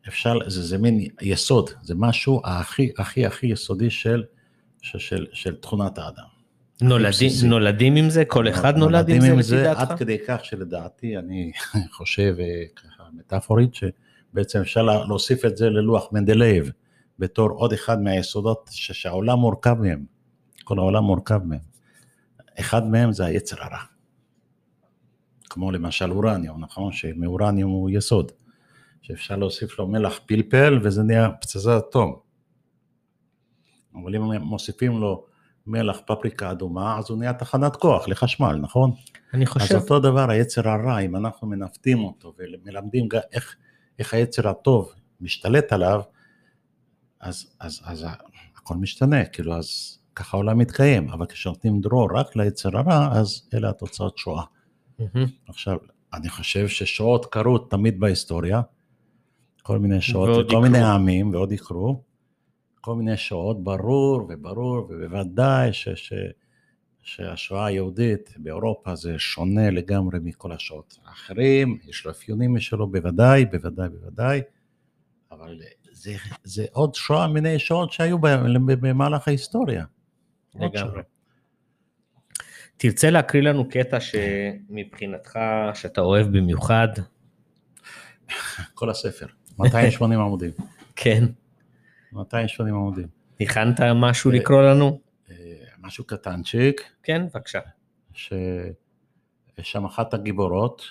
אפשר, 0.08 0.38
זה, 0.46 0.62
זה 0.62 0.78
מין 0.78 1.06
יסוד, 1.20 1.70
זה 1.82 1.94
משהו 1.94 2.40
הכי 2.44 2.92
הכי 2.98 3.26
הכי 3.26 3.46
יסודי 3.46 3.90
של, 3.90 4.22
של, 4.82 4.98
של, 4.98 5.26
של 5.32 5.56
תכונת 5.56 5.98
האדם. 5.98 6.24
נולדים, 6.82 7.30
נולדים 7.44 7.96
עם 7.96 8.10
זה? 8.10 8.24
כל 8.24 8.48
אחד 8.48 8.76
נולד 8.76 9.08
עם 9.08 9.20
זה 9.20 9.34
לפי 9.34 9.64
דעתך? 9.64 9.90
עד 9.90 9.98
כדי 9.98 10.18
כך 10.26 10.44
שלדעתי, 10.44 11.18
אני 11.18 11.52
חושב 11.96 12.36
אה, 12.38 12.62
ככה 12.76 13.04
מטאפורית, 13.12 13.74
שבעצם 13.74 14.60
אפשר 14.60 14.82
להוסיף 14.82 15.44
את 15.44 15.56
זה 15.56 15.70
ללוח 15.70 16.08
מנדלייב, 16.12 16.70
בתור 17.18 17.50
עוד 17.50 17.72
אחד 17.72 18.02
מהיסודות 18.02 18.70
שהעולם 18.72 19.38
מורכב 19.38 19.76
מהם, 19.80 20.04
כל 20.64 20.78
העולם 20.78 21.04
מורכב 21.04 21.40
מהם. 21.44 21.72
אחד 22.60 22.86
מהם 22.86 23.12
זה 23.12 23.24
היצר 23.24 23.56
הרע. 23.60 23.78
כמו 25.50 25.72
למשל 25.72 26.10
אורניום, 26.10 26.64
נכון? 26.64 26.92
שמאורניום 26.92 27.70
הוא 27.70 27.90
יסוד. 27.90 28.32
שאפשר 29.02 29.36
להוסיף 29.36 29.78
לו 29.78 29.88
מלח 29.88 30.20
פלפל 30.26 30.80
וזה 30.82 31.02
נהיה 31.02 31.28
פצצת 31.40 31.82
אטום. 31.88 32.16
אבל 33.94 34.16
אם 34.16 34.22
מוסיפים 34.22 35.00
לו 35.00 35.24
מלח 35.66 36.00
פפריקה 36.06 36.50
אדומה, 36.50 36.98
אז 36.98 37.10
הוא 37.10 37.18
נהיה 37.18 37.32
תחנת 37.32 37.76
כוח 37.76 38.08
לחשמל, 38.08 38.58
נכון? 38.62 38.90
אני 39.34 39.46
חושב... 39.46 39.74
אז 39.74 39.82
אותו 39.82 40.00
דבר 40.00 40.30
היצר 40.30 40.68
הרע, 40.68 40.98
אם 40.98 41.16
אנחנו 41.16 41.48
מנווטים 41.48 42.04
אותו 42.04 42.34
ומלמדים 42.38 43.08
איך, 43.32 43.56
איך 43.98 44.14
היצר 44.14 44.48
הטוב 44.48 44.92
משתלט 45.20 45.72
עליו, 45.72 46.02
אז, 47.20 47.56
אז, 47.60 47.80
אז 47.84 48.06
הכל 48.56 48.74
משתנה, 48.74 49.24
כאילו 49.24 49.56
אז 49.56 49.98
ככה 50.14 50.36
העולם 50.36 50.58
מתקיים, 50.58 51.10
אבל 51.10 51.26
כשנותנים 51.26 51.80
דרור 51.80 52.08
רק 52.14 52.36
ליצר 52.36 52.78
הרע, 52.78 53.08
אז 53.12 53.48
אלה 53.54 53.70
התוצאות 53.70 54.18
שואה. 54.18 54.44
מהמם. 54.98 55.26
עכשיו, 55.48 55.76
אני 56.14 56.28
חושב 56.28 56.68
ששואות 56.68 57.26
קרו 57.26 57.58
תמיד 57.58 58.00
בהיסטוריה, 58.00 58.60
כל 59.62 59.78
מיני 59.78 59.98
ועוד 60.14 60.50
כל 60.50 60.60
מיני. 60.60 60.78
עמים, 60.84 61.34
ועוד 61.34 61.52
יקרו, 61.52 62.02
כל 62.80 62.94
מיני 62.94 63.16
שואות, 63.16 63.64
ברור 63.64 64.26
וברור, 64.28 64.86
ובוודאי 64.90 65.72
ש, 65.72 65.88
ש, 65.88 66.12
שהשואה 67.02 67.66
היהודית 67.66 68.34
באירופה 68.36 68.94
זה 68.94 69.18
שונה 69.18 69.70
לגמרי 69.70 70.18
מכל 70.22 70.52
השואות 70.52 70.98
האחרים, 71.04 71.78
יש 71.88 72.04
לו 72.04 72.10
אפיונים 72.10 72.54
משלו, 72.54 72.86
בוודאי, 72.90 73.44
בוודאי, 73.44 73.88
בוודאי, 73.88 74.40
אבל 75.30 75.60
זה, 75.92 76.14
זה 76.44 76.64
עוד 76.72 76.94
שואה 76.94 77.28
מיני 77.28 77.58
שואות 77.58 77.92
שהיו 77.92 78.18
במהלך 78.66 79.28
ההיסטוריה. 79.28 79.84
לגמרי. 80.54 81.02
תרצה 82.76 83.10
להקריא 83.10 83.42
לנו 83.42 83.68
קטע 83.68 83.98
שמבחינתך, 84.00 85.38
שאתה 85.74 86.00
אוהב 86.00 86.26
במיוחד? 86.26 86.88
כל 88.74 88.90
הספר, 88.90 89.26
280 89.58 90.20
עמודים, 90.20 90.50
כן. 90.96 91.24
280 92.12 92.74
עמודים. 92.74 93.06
הכנת 93.40 93.80
משהו 93.80 94.30
אה, 94.30 94.36
לקרוא 94.36 94.62
לנו? 94.62 95.00
אה, 95.30 95.36
משהו 95.82 96.04
קטנצ'יק, 96.04 96.80
כן, 97.02 97.26
בבקשה. 97.26 97.60
שיש 98.14 98.32
שם 99.62 99.84
אחת 99.84 100.14
הגיבורות, 100.14 100.82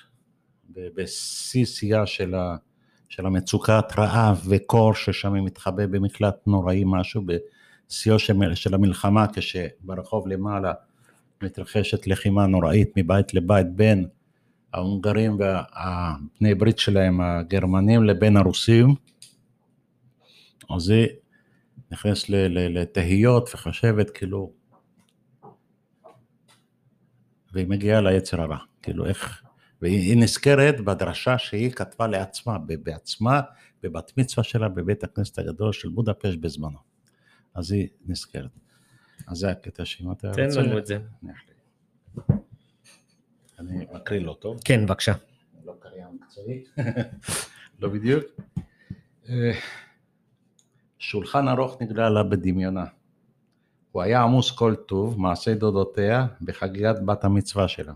בשיא 0.74 1.66
שיאה 1.66 2.06
של, 2.06 2.36
ה, 2.36 2.56
של 3.10 3.26
המצוקת 3.26 3.86
רעב 3.98 4.44
וקור, 4.50 4.94
ששם 4.94 5.34
היא 5.34 5.44
מתחבא 5.44 5.86
במקלט 5.86 6.36
נוראי 6.48 6.84
משהו, 6.86 7.22
בשיאו 7.26 8.20
של, 8.20 8.56
של 8.56 8.74
המלחמה, 8.74 9.26
כשברחוב 9.34 10.28
למעלה 10.28 10.74
מתרחשת 11.44 12.08
לחימה 12.08 12.48
נוראית 12.48 12.90
מבית 12.98 13.34
לבית 13.34 13.68
בין 13.76 14.08
ההונגרים 14.74 15.38
והבני 15.40 16.56
ברית 16.56 16.80
שלהם, 16.80 17.22
הגרמנים, 17.22 18.04
לבין 18.04 18.38
הרוסים. 18.38 18.96
אז 20.70 20.94
ל- 22.30 22.36
ל- 22.36 22.80
לתהיות 22.80 23.50
וחושבת 23.54 24.10
כאילו, 24.10 24.54
והיא 27.54 27.68
מגיעה 27.68 28.02
ליצר 28.02 28.42
הרע, 28.42 28.58
כאילו 28.82 29.06
איך, 29.06 29.44
והיא 29.82 30.18
נזכרת 30.18 30.82
בדרשה 30.82 31.38
שהיא 31.38 31.72
כתבה 31.72 32.08
לעצמה, 32.08 32.58
בעצמה, 32.58 33.42
בבת 33.84 34.12
מצווה 34.18 34.44
שלה 34.44 34.70
בבית 34.70 35.04
הכנסת 35.04 35.40
הגדול 35.40 35.74
של 35.74 35.90
בודפשט 35.90 36.40
בזמנו. 36.40 36.78
אז 37.54 37.72
היא 37.72 37.88
נזכרת. 38.06 38.52
אז 39.28 39.38
זה 39.38 39.50
הקטע 39.50 39.86
שאם 39.86 40.12
אתה 40.12 40.32
תן 40.34 40.46
רוצה... 40.46 40.62
לנו 40.62 40.78
את 40.78 40.86
זה. 40.86 41.00
אני 43.62 43.86
מקריא 43.94 44.20
לא 44.20 44.38
טוב. 44.40 44.60
כן, 44.66 44.86
בבקשה. 44.86 45.14
לא 45.66 45.74
קריין 45.80 46.08
מקצועי, 46.22 46.64
לא 47.82 47.90
בדיוק. 47.90 48.24
אה, 49.30 49.52
שולחן 51.00 51.48
ארוך 51.48 51.82
נגלה 51.82 52.10
לה 52.10 52.24
בדמיונה. 52.24 52.86
הוא 53.92 54.02
היה 54.02 54.22
עמוס 54.22 54.52
כל 54.52 54.76
טוב, 54.76 55.20
מעשי 55.20 55.56
דודותיה, 55.56 56.28
בחגיגת 56.42 56.96
בת 57.06 57.24
המצווה 57.24 57.68
שלה. 57.68 57.94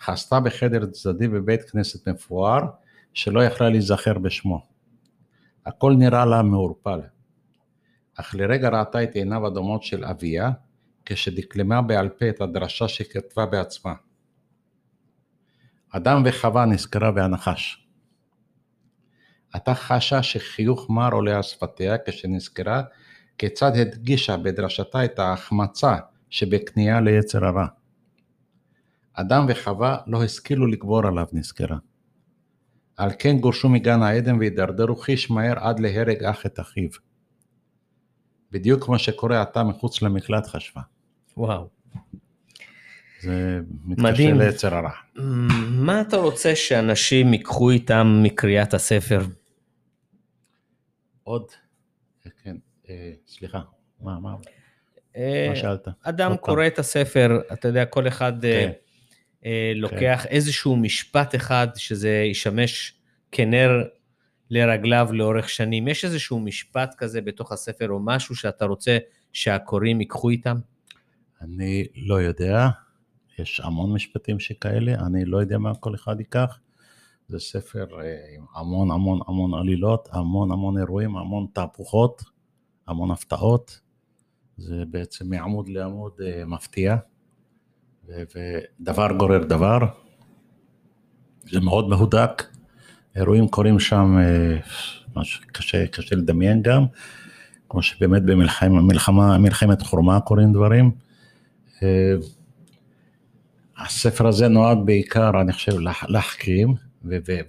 חסתה 0.00 0.40
בחדר 0.40 0.86
צדדי 0.86 1.28
בבית 1.28 1.62
כנסת 1.70 2.08
מפואר, 2.08 2.60
שלא 3.14 3.44
יכלה 3.44 3.70
להיזכר 3.70 4.18
בשמו. 4.18 4.66
הכל 5.66 5.92
נראה 5.98 6.24
לה 6.24 6.42
מעורפל. 6.42 7.00
אך 8.14 8.34
לרגע 8.34 8.68
ראתה 8.68 9.02
את 9.02 9.14
עיניו 9.14 9.46
הדומות 9.46 9.82
של 9.82 10.04
אביה, 10.04 10.50
כשדקלמה 11.04 11.82
בעל 11.82 12.08
פה 12.08 12.28
את 12.28 12.40
הדרשה 12.40 12.88
שכתבה 12.88 13.46
בעצמה. 13.46 13.94
אדם 15.96 16.22
וחווה 16.24 16.66
נזכרה 16.66 17.10
והנחש. 17.16 17.86
עתה 19.52 19.74
חשה 19.74 20.22
שחיוך 20.22 20.90
מר 20.90 21.12
עולה 21.12 21.36
על 21.36 21.42
שפתיה 21.42 21.96
כשנזכרה 22.06 22.82
כיצד 23.38 23.72
הדגישה 23.76 24.36
בדרשתה 24.36 25.04
את 25.04 25.18
ההחמצה 25.18 25.96
שבכניעה 26.30 27.00
ליצר 27.00 27.44
הרע. 27.44 27.66
אדם 29.12 29.46
וחווה 29.48 29.98
לא 30.06 30.24
השכילו 30.24 30.66
לגבור 30.66 31.06
עליו 31.06 31.26
נזכרה. 31.32 31.76
על 32.96 33.10
כן 33.18 33.38
גורשו 33.38 33.68
מגן 33.68 34.02
העדן 34.02 34.38
והידרדרו 34.38 34.96
חיש 34.96 35.30
מהר 35.30 35.58
עד 35.58 35.80
להרג 35.80 36.24
אח 36.24 36.46
את 36.46 36.60
אחיו. 36.60 36.90
בדיוק 38.50 38.84
כמו 38.84 38.98
שקורה 38.98 39.42
עתה 39.42 39.64
מחוץ 39.64 40.02
למקלט 40.02 40.46
חשבה. 40.46 40.82
וואו. 41.36 41.68
זה 43.24 43.60
מתקשר 43.84 44.04
מדהים. 44.04 44.40
ליצר 44.40 44.74
הרע. 44.74 44.90
מה 45.70 46.00
אתה 46.00 46.16
רוצה 46.16 46.56
שאנשים 46.56 47.32
ייקחו 47.32 47.70
איתם 47.70 48.20
מקריאת 48.22 48.74
הספר? 48.74 49.20
עוד, 51.22 51.46
כן, 52.42 52.56
אה, 52.88 53.12
סליחה, 53.26 53.60
מה, 54.00 54.20
מה, 54.20 54.34
אה, 55.16 55.46
מה 55.48 55.56
שאלת? 55.56 55.88
אדם 56.02 56.36
קורא 56.36 56.66
את 56.66 56.78
הספר, 56.78 57.40
אתה 57.52 57.68
יודע, 57.68 57.84
כל 57.84 58.08
אחד 58.08 58.44
אה, 58.44 58.50
כן. 58.50 58.72
אה, 59.44 59.72
לוקח 59.74 60.26
איזשהו 60.26 60.76
משפט 60.76 61.34
אחד 61.34 61.68
שזה 61.76 62.10
ישמש 62.10 62.94
כנר 63.32 63.70
לרגליו 64.50 65.08
לאורך 65.12 65.48
שנים. 65.48 65.88
יש 65.88 66.04
איזשהו 66.04 66.40
משפט 66.40 66.94
כזה 66.98 67.20
בתוך 67.20 67.52
הספר 67.52 67.88
או 67.90 68.00
משהו 68.00 68.36
שאתה 68.36 68.64
רוצה 68.64 68.98
שהקוראים 69.32 70.00
ייקחו 70.00 70.30
איתם? 70.30 70.56
אני 71.40 71.84
לא 71.96 72.14
יודע, 72.14 72.68
יש 73.38 73.60
המון 73.64 73.92
משפטים 73.92 74.40
שכאלה, 74.40 74.94
אני 75.06 75.24
לא 75.24 75.38
יודע 75.38 75.58
מה 75.58 75.74
כל 75.74 75.94
אחד 75.94 76.20
ייקח. 76.20 76.58
זה 77.28 77.38
ספר 77.38 77.86
אה, 78.00 78.16
עם 78.36 78.44
המון 78.54 78.90
המון 78.90 79.18
המון 79.28 79.54
עלילות, 79.54 80.08
המון 80.12 80.52
המון 80.52 80.78
אירועים, 80.78 81.16
המון 81.16 81.46
תהפוכות, 81.52 82.22
המון 82.88 83.10
הפתעות. 83.10 83.80
זה 84.56 84.82
בעצם 84.90 85.30
מעמוד 85.30 85.68
לעמוד 85.68 86.12
אה, 86.26 86.44
מפתיע, 86.46 86.96
ודבר 88.08 89.12
גורר 89.16 89.44
דבר. 89.44 89.78
זה 91.50 91.60
מאוד 91.60 91.88
מהודק, 91.88 92.42
אירועים 93.16 93.48
קורים 93.48 93.78
שם, 93.80 94.16
אה, 94.18 94.58
משהו 95.16 95.44
קשה, 95.52 95.86
קשה 95.86 96.16
לדמיין 96.16 96.62
גם, 96.62 96.84
כמו 97.68 97.82
שבאמת 97.82 98.22
במלחמה, 98.22 98.80
מלחמה, 98.82 99.38
מלחמת 99.38 99.82
חורמה 99.82 100.20
קורים 100.20 100.52
דברים. 100.52 100.90
הספר 103.76 104.26
הזה 104.26 104.48
נועד 104.48 104.78
בעיקר, 104.84 105.40
אני 105.40 105.52
חושב, 105.52 105.78
להח- 105.78 106.04
להחכים 106.08 106.74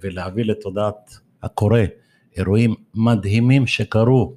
ולהביא 0.02 0.44
לתודעת 0.44 1.18
הקורא 1.42 1.80
אירועים 2.36 2.74
מדהימים 2.94 3.66
שקרו 3.66 4.34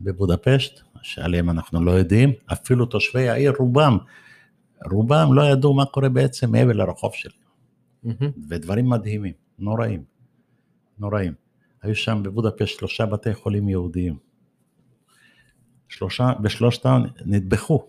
בבודפשט, 0.00 0.80
שעליהם 1.02 1.50
אנחנו 1.50 1.84
לא 1.84 1.90
יודעים, 1.90 2.32
אפילו 2.52 2.86
תושבי 2.86 3.28
העיר, 3.28 3.52
רובם, 3.58 3.98
רובם 4.90 5.28
לא 5.34 5.42
ידעו 5.42 5.74
מה 5.74 5.84
קורה 5.86 6.08
בעצם 6.08 6.52
מעבר 6.52 6.72
לרחוב 6.72 7.12
שלי, 7.14 7.32
מהמם. 8.02 8.30
ודברים 8.48 8.90
מדהימים, 8.90 9.32
נוראים, 9.58 10.02
נוראים. 10.98 11.32
היו 11.82 11.94
שם 11.94 12.22
בבודפשט 12.22 12.78
שלושה 12.78 13.06
בתי 13.06 13.34
חולים 13.34 13.68
יהודיים. 13.68 14.16
שלושה, 15.88 16.30
בשלושתם 16.42 17.02
נטבחו, 17.26 17.86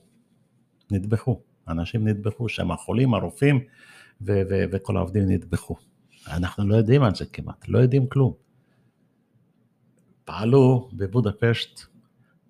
נטבחו, 0.92 1.40
אנשים 1.70 2.08
נטבחו 2.08 2.50
שם, 2.50 2.72
החולים, 2.72 3.14
הרופאים 3.14 3.60
ו- 4.22 4.42
ו- 4.50 4.64
וכל 4.72 4.98
העובדים 4.98 5.32
נטבחו. 5.32 5.76
אנחנו 6.28 6.68
לא 6.68 6.76
יודעים 6.76 7.04
על 7.04 7.16
זה 7.16 7.26
כמעט, 7.26 7.66
לא 7.68 7.80
יודעים 7.80 8.08
כלום. 8.08 8.34
פעלו 10.26 10.90
בבודפשט 10.94 11.82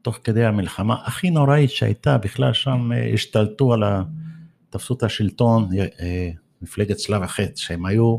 תוך 0.02 0.20
כדי 0.24 0.46
המלחמה 0.46 0.96
הכי 1.06 1.30
נוראית 1.30 1.70
שהייתה, 1.70 2.18
בכלל 2.18 2.54
שם 2.54 2.92
אה, 2.92 3.14
השתלטו 3.14 3.74
על 3.74 3.84
ה... 3.84 4.04
תפסו 4.70 4.94
את 4.94 5.04
השלטון, 5.04 5.70
אה, 5.78 5.86
אה, 6.00 6.30
מפלגת 6.62 6.96
צלב 6.96 7.24
החץ, 7.24 7.60
שהם 7.60 7.86
היו 7.86 8.18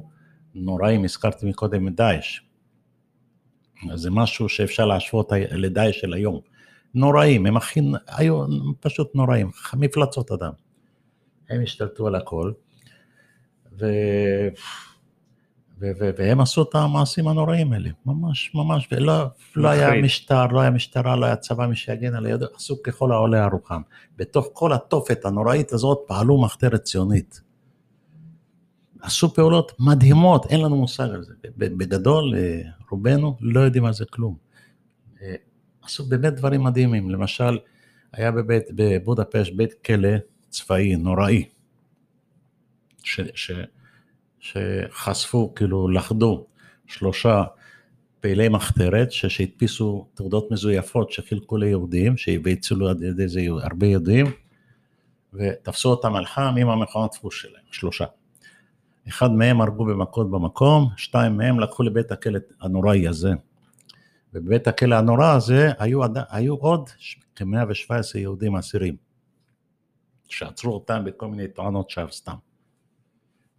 נוראים, 0.55 1.05
הזכרתי 1.05 1.47
מקודם 1.47 1.89
את 1.89 1.95
דאעש. 1.95 2.41
זה 3.95 4.11
משהו 4.11 4.49
שאפשר 4.49 4.87
להשוות 4.87 5.33
לדאעש 5.51 6.01
של 6.01 6.13
היום. 6.13 6.41
נוראים, 6.95 7.47
הם 7.47 7.57
הכי, 7.57 7.81
היו 8.07 8.45
פשוט 8.81 9.15
נוראים, 9.15 9.51
מפלצות 9.77 10.31
אדם. 10.33 10.53
הם 11.51 11.63
השתלטו 11.63 12.07
על 12.07 12.15
הכל, 12.15 12.53
ו... 13.81 13.87
ו- 15.81 15.91
ו- 16.01 16.11
והם 16.19 16.41
עשו 16.41 16.63
את 16.63 16.75
המעשים 16.75 17.29
הנוראים 17.29 17.73
האלה, 17.73 17.91
ממש 18.07 18.55
ממש, 18.55 18.89
ולא 18.93 19.25
לא 19.57 19.69
היה. 19.69 20.03
משטר, 20.03 20.47
לא 20.47 20.61
היה 20.61 20.71
משטרה, 20.71 21.17
לא 21.17 21.27
היה 21.27 21.37
צבא, 21.37 21.67
מי 21.67 21.77
שיגן 21.77 22.15
על 22.15 22.27
הידו, 22.27 22.47
עשו 22.57 22.83
ככל 22.83 23.13
העולה 23.13 23.45
על 23.45 23.51
רוחם. 23.51 23.81
בתוך 24.17 24.49
כל 24.53 24.73
התופת 24.73 25.25
הנוראית 25.25 25.73
הזאת 25.73 25.99
פעלו 26.07 26.41
מחתרת 26.41 26.83
ציונית. 26.83 27.41
עשו 29.03 29.35
פעולות 29.35 29.73
מדהימות, 29.79 30.47
אין 30.47 30.61
לנו 30.61 30.77
מושג 30.77 31.09
על 31.15 31.23
זה. 31.23 31.35
בגדול, 31.57 32.35
אה, 32.37 32.61
רובנו 32.91 33.37
לא 33.41 33.61
יודעים 33.61 33.85
על 33.85 33.93
זה 33.93 34.05
כלום. 34.11 34.37
אה, 35.23 35.35
עשו 35.83 36.05
באמת 36.05 36.35
דברים 36.35 36.65
מדהימים, 36.65 37.11
למשל, 37.11 37.59
היה 38.13 38.33
בבית, 38.33 38.65
בבודפשט 38.75 39.53
בית 39.55 39.75
כלא 39.87 40.09
צבאי 40.49 40.97
נוראי, 40.97 41.45
ש, 43.05 43.21
ש, 43.35 43.51
שחשפו, 44.41 45.55
כאילו 45.55 45.89
לכדו 45.89 46.47
שלושה 46.87 47.45
פעילי 48.21 48.49
מחתרת 48.49 49.13
ש- 49.13 49.27
שהדפיסו 49.27 50.07
תעודות 50.15 50.51
מזויפות 50.51 51.13
שחילקו 51.13 51.57
ליהודים, 51.57 52.15
והצילו 52.45 52.89
על 52.89 53.03
ידי 53.03 53.29
זה 53.29 53.41
הרבה 53.63 53.87
יהודים, 53.87 54.27
ותפסו 55.35 55.91
אותם 55.91 56.15
על 56.15 56.27
חם 56.27 56.55
עם 56.59 56.69
המכונת 56.69 57.11
דפוס 57.13 57.35
שלהם, 57.35 57.65
שלושה. 57.71 58.05
אחד 59.09 59.31
מהם 59.31 59.61
הרגו 59.61 59.85
במכות 59.85 60.31
במקום, 60.31 60.89
שתיים 60.97 61.37
מהם 61.37 61.61
לקחו 61.61 61.83
לבית 61.83 62.13
הכלא 62.13 62.39
הנוראי 62.61 63.09
הזה. 63.09 63.33
ובבית 64.35 64.69
הכלא 64.69 64.95
הנורא 64.95 65.35
הזה 65.35 65.71
היו, 65.79 66.01
היו 66.31 66.55
עוד 66.55 66.91
כ-117 67.37 68.19
יהודים 68.19 68.57
אסירים, 68.57 68.97
שעצרו 70.29 70.75
אותם 70.75 71.05
בכל 71.05 71.29
מיני 71.29 71.49
טוענות 71.49 71.91
שווא 71.91 72.11
סתם. 72.11 72.35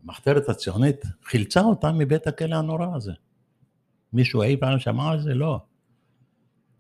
המחתרת 0.04 0.50
הציונית 0.50 1.04
חילצה 1.24 1.62
אותם 1.62 1.98
מבית 1.98 2.28
הכלא 2.28 2.56
הנורא 2.56 2.96
הזה. 2.96 3.12
מישהו 4.14 4.42
אי 4.44 4.58
פעם 4.58 4.80
שמע 4.80 5.12
על 5.12 5.22
זה? 5.22 5.34
לא, 5.34 5.60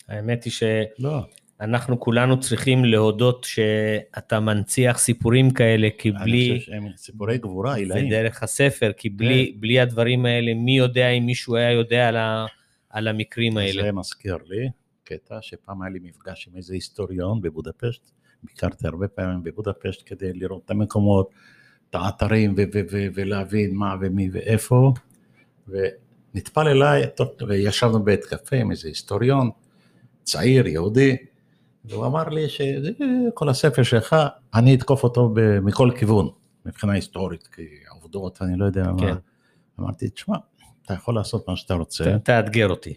האמת 0.08 0.44
היא 0.44 0.54
לא. 1.00 1.22
שאנחנו 1.60 2.00
כולנו 2.00 2.40
צריכים 2.40 2.86
להודות 2.86 3.44
שאתה 3.44 4.40
מנציח 4.40 4.98
סיפורים 4.98 5.52
כאלה, 5.52 5.88
כי 5.98 6.10
אני 6.10 6.20
בלי, 6.20 6.60
חושב 6.60 6.72
שהם 6.72 6.88
סיפורי 6.98 7.38
גבורה 7.38 7.76
עילאים. 7.76 8.08
ודרך 8.08 8.44
הספר, 8.44 8.92
כי 8.98 9.10
בלי, 9.10 9.52
כן. 9.54 9.62
בלי 9.62 9.80
הדברים 9.80 10.26
האלה, 10.26 10.54
מי 10.54 10.78
יודע 10.78 11.10
אם 11.10 11.26
מישהו 11.26 11.56
היה 11.56 11.72
יודע 11.72 12.08
על, 12.08 12.18
ה, 12.18 12.46
על 12.90 13.08
המקרים 13.08 13.58
האלה. 13.58 13.84
זה 13.84 13.92
מזכיר 13.92 14.38
לי 14.46 14.70
קטע 15.04 15.38
שפעם 15.42 15.82
היה 15.82 15.92
לי 15.92 16.00
מפגש 16.02 16.48
עם 16.48 16.58
איזה 16.58 16.74
היסטוריון 16.74 17.42
בבודפשט, 17.42 18.12
ביקרתי 18.44 18.88
הרבה 18.88 19.08
פעמים 19.08 19.44
בבודפשט 19.44 20.02
כדי 20.06 20.34
לראות 20.34 20.62
את 20.66 20.72
המקומות, 20.72 21.30
את 21.90 21.96
האתרים 21.96 22.54
ו- 22.58 22.64
ו- 22.74 22.82
ו- 22.92 23.08
ולהבין 23.14 23.76
מה 23.76 23.96
ומי 24.02 24.30
ואיפה, 24.32 24.94
ונטפל 25.68 26.68
אליי, 26.68 27.04
וישבנו 27.48 28.00
בבית 28.00 28.26
קפה 28.26 28.56
עם 28.56 28.72
איזה 28.72 28.88
היסטוריון, 28.88 29.50
צעיר, 30.24 30.68
יהודי, 30.68 31.18
והוא 31.86 32.06
אמר 32.06 32.30
לי 32.30 32.50
שכל 32.50 33.50
הספר 33.50 33.84
שלך, 33.84 34.16
אני 34.54 34.76
אתקוף 34.76 35.04
אותו 35.04 35.30
ב- 35.34 35.60
מכל 35.60 35.92
כיוון, 36.00 36.30
מבחינה 36.66 36.94
היסטורית, 36.94 37.48
כי 37.48 37.68
העובדות, 37.88 38.42
אני 38.42 38.60
לא 38.60 38.66
יודע 38.66 38.84
כן. 38.84 39.06
מה. 39.06 39.16
אמרתי, 39.80 40.10
תשמע, 40.10 40.38
אתה 40.86 40.94
יכול 40.94 41.16
לעשות 41.16 41.50
מה 41.50 41.56
שאתה 41.56 41.74
רוצה. 41.74 42.18
תאתגר 42.24 42.70
אותי. 42.70 42.94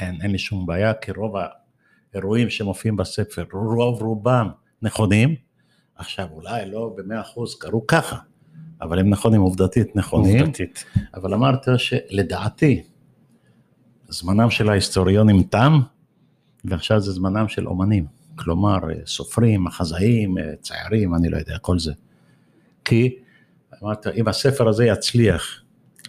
אין, 0.00 0.18
אין 0.22 0.30
לי 0.30 0.38
שום 0.38 0.66
בעיה, 0.66 0.94
כי 0.94 1.12
רוב 1.12 1.34
האירועים 2.14 2.50
שמופיעים 2.50 2.96
בספר, 2.96 3.44
רוב 3.52 4.02
רובם 4.02 4.48
נכונים. 4.82 5.34
עכשיו, 5.96 6.26
אולי 6.32 6.70
לא 6.70 6.94
במאה 6.96 7.20
אחוז 7.20 7.54
קרו 7.58 7.86
ככה, 7.86 8.16
אבל 8.82 8.98
הם 8.98 9.10
נכונים, 9.10 9.40
עובדתית 9.40 9.96
נכונים. 9.96 10.40
עובדתית. 10.40 10.84
אבל 11.14 11.34
אמרת 11.34 11.66
שלדעתי, 11.76 12.82
זמנם 14.08 14.50
של 14.50 14.68
ההיסטוריונים 14.68 15.42
תם, 15.42 15.80
ועכשיו 16.64 17.00
זה 17.00 17.12
זמנם 17.12 17.48
של 17.48 17.68
אומנים. 17.68 18.06
כלומר, 18.36 18.78
סופרים, 19.06 19.64
מחזאים, 19.64 20.34
ציירים, 20.60 21.14
אני 21.14 21.28
לא 21.28 21.36
יודע, 21.36 21.58
כל 21.58 21.78
זה. 21.78 21.92
כי, 22.84 23.18
אמרת, 23.82 24.06
אם 24.06 24.28
הספר 24.28 24.68
הזה 24.68 24.84
יצליח, 24.84 25.62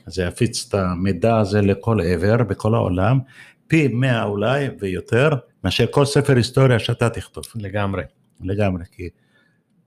זה 0.08 0.24
יפיץ 0.24 0.68
את 0.68 0.74
המידע 0.74 1.38
הזה 1.38 1.62
לכל 1.62 2.02
עבר, 2.02 2.44
בכל 2.44 2.76
העולם, 2.76 3.20
פי 3.72 3.88
מאה 3.88 4.24
אולי 4.24 4.70
ויותר, 4.80 5.30
מאשר 5.64 5.86
כל 5.92 6.06
ספר 6.06 6.36
היסטוריה 6.36 6.80
שאתה 6.80 7.10
תכתוב. 7.10 7.44
לגמרי. 7.56 8.04
לגמרי, 8.42 8.84
כי, 8.92 9.10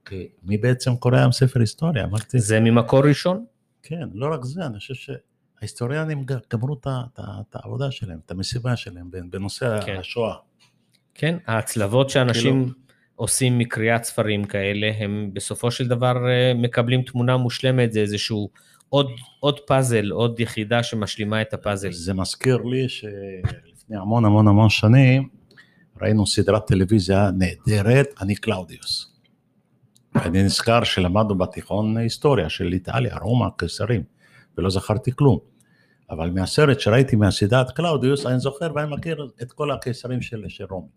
כי 0.05 0.27
מי 0.43 0.57
בעצם 0.57 0.95
קורא 0.95 1.17
היום 1.17 1.31
ספר 1.31 1.59
היסטוריה? 1.59 2.03
אמרתי, 2.03 2.39
זה 2.39 2.59
ממקור 2.59 3.07
ראשון? 3.07 3.45
כן, 3.83 4.07
לא 4.13 4.33
רק 4.33 4.43
זה, 4.43 4.65
אני 4.65 4.77
חושב 4.77 4.93
שההיסטוריונים 4.93 6.25
גמרו 6.53 6.73
את 6.83 7.55
העבודה 7.55 7.91
שלהם, 7.91 8.19
את 8.25 8.31
המסיבה 8.31 8.75
שלהם 8.75 9.09
בנושא 9.29 9.79
כן. 9.85 9.97
השואה. 9.99 10.35
כן, 11.13 11.37
ההצלבות 11.47 12.09
שאנשים 12.09 12.63
כאילו- 12.63 12.75
עושים 13.15 13.57
מקריאת 13.57 14.03
ספרים 14.03 14.45
כאלה, 14.45 14.91
הם 14.97 15.29
בסופו 15.33 15.71
של 15.71 15.87
דבר 15.87 16.29
אה, 16.29 16.53
מקבלים 16.53 17.01
תמונה 17.01 17.37
מושלמת, 17.37 17.93
זה 17.93 17.99
איזשהו 17.99 18.49
עוד, 18.89 19.11
עוד 19.39 19.59
פאזל, 19.59 20.11
עוד 20.11 20.39
יחידה 20.39 20.83
שמשלימה 20.83 21.41
את 21.41 21.53
הפאזל. 21.53 21.91
זה 21.91 22.13
מזכיר 22.13 22.57
לי 22.57 22.87
שלפני 23.85 23.97
המון 23.97 24.25
המון 24.25 24.47
המון 24.47 24.69
שנים 24.69 25.29
ראינו 26.01 26.27
סדרת 26.27 26.67
טלוויזיה 26.67 27.29
נהדרת, 27.37 28.07
אני 28.21 28.35
קלאודיוס. 28.35 29.11
אני 30.15 30.43
נזכר 30.43 30.83
שלמדנו 30.83 31.37
בתיכון 31.37 31.97
היסטוריה 31.97 32.49
של 32.49 32.73
איטליה, 32.73 33.17
רומא, 33.17 33.47
קיסרים, 33.57 34.03
ולא 34.57 34.69
זכרתי 34.69 35.11
כלום. 35.15 35.39
אבל 36.09 36.31
מהסרט 36.31 36.79
שראיתי 36.79 37.15
מהסדרת 37.15 37.71
קלאודיוס, 37.71 38.25
אני 38.25 38.39
זוכר 38.39 38.71
ואני 38.75 38.95
מכיר 38.95 39.27
את 39.41 39.51
כל 39.51 39.71
הקיסרים 39.71 40.21
של, 40.21 40.43
של 40.47 40.65
רומא. 40.69 40.87